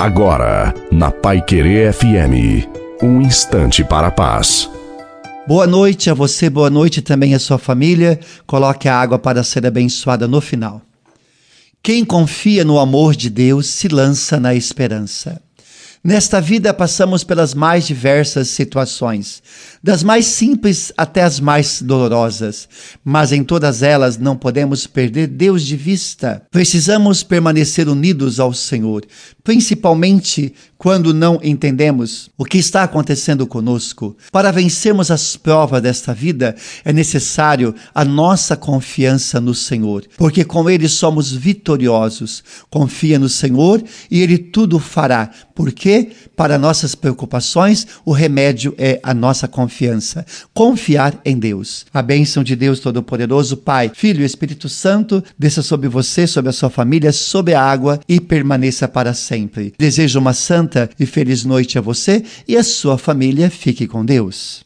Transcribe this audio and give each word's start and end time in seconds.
Agora, 0.00 0.72
na 0.90 1.10
Pai 1.10 1.42
Querer 1.42 1.92
FM, 1.92 2.66
um 3.02 3.20
instante 3.20 3.84
para 3.84 4.06
a 4.06 4.10
paz. 4.10 4.66
Boa 5.46 5.66
noite 5.66 6.08
a 6.08 6.14
você, 6.14 6.48
boa 6.48 6.70
noite 6.70 7.02
também 7.02 7.34
à 7.34 7.38
sua 7.38 7.58
família. 7.58 8.18
Coloque 8.46 8.88
a 8.88 8.98
água 8.98 9.18
para 9.18 9.44
ser 9.44 9.66
abençoada 9.66 10.26
no 10.26 10.40
final. 10.40 10.80
Quem 11.82 12.02
confia 12.02 12.64
no 12.64 12.78
amor 12.78 13.14
de 13.14 13.28
Deus 13.28 13.66
se 13.66 13.88
lança 13.88 14.40
na 14.40 14.54
esperança. 14.54 15.38
Nesta 16.02 16.40
vida 16.40 16.72
passamos 16.72 17.22
pelas 17.22 17.52
mais 17.52 17.86
diversas 17.86 18.48
situações, 18.48 19.42
das 19.82 20.02
mais 20.02 20.24
simples 20.24 20.90
até 20.96 21.22
as 21.22 21.38
mais 21.38 21.82
dolorosas, 21.82 22.66
mas 23.04 23.32
em 23.32 23.44
todas 23.44 23.82
elas 23.82 24.16
não 24.16 24.34
podemos 24.34 24.86
perder 24.86 25.26
Deus 25.26 25.62
de 25.62 25.76
vista. 25.76 26.42
Precisamos 26.50 27.22
permanecer 27.22 27.86
unidos 27.86 28.40
ao 28.40 28.54
Senhor, 28.54 29.04
principalmente 29.44 30.54
quando 30.78 31.12
não 31.12 31.38
entendemos 31.42 32.30
o 32.38 32.46
que 32.46 32.56
está 32.56 32.82
acontecendo 32.82 33.46
conosco. 33.46 34.16
Para 34.32 34.50
vencermos 34.50 35.10
as 35.10 35.36
provas 35.36 35.82
desta 35.82 36.14
vida, 36.14 36.56
é 36.82 36.90
necessário 36.90 37.74
a 37.94 38.02
nossa 38.02 38.56
confiança 38.56 39.38
no 39.38 39.54
Senhor, 39.54 40.06
porque 40.16 40.42
com 40.42 40.70
Ele 40.70 40.88
somos 40.88 41.30
vitoriosos. 41.30 42.42
Confia 42.70 43.18
no 43.18 43.28
Senhor 43.28 43.84
e 44.10 44.22
Ele 44.22 44.38
tudo 44.38 44.78
fará, 44.78 45.30
porque 45.60 46.08
para 46.34 46.58
nossas 46.58 46.94
preocupações 46.94 47.86
o 48.02 48.12
remédio 48.12 48.74
é 48.78 48.98
a 49.02 49.12
nossa 49.12 49.46
confiança. 49.46 50.24
Confiar 50.54 51.20
em 51.22 51.38
Deus. 51.38 51.84
A 51.92 52.00
bênção 52.00 52.42
de 52.42 52.56
Deus 52.56 52.80
Todo-Poderoso, 52.80 53.58
Pai, 53.58 53.92
Filho 53.94 54.22
e 54.22 54.24
Espírito 54.24 54.70
Santo, 54.70 55.22
desça 55.38 55.60
sobre 55.60 55.86
você, 55.86 56.26
sobre 56.26 56.48
a 56.48 56.54
sua 56.54 56.70
família, 56.70 57.12
sobre 57.12 57.52
a 57.52 57.62
água 57.62 58.00
e 58.08 58.18
permaneça 58.18 58.88
para 58.88 59.12
sempre. 59.12 59.74
Desejo 59.78 60.18
uma 60.18 60.32
santa 60.32 60.88
e 60.98 61.04
feliz 61.04 61.44
noite 61.44 61.76
a 61.76 61.82
você 61.82 62.24
e 62.48 62.56
a 62.56 62.64
sua 62.64 62.96
família. 62.96 63.50
Fique 63.50 63.86
com 63.86 64.02
Deus. 64.02 64.64